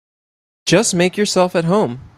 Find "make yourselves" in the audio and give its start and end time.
0.95-1.55